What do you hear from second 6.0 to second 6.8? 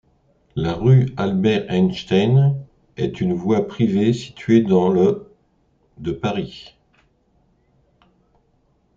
Paris.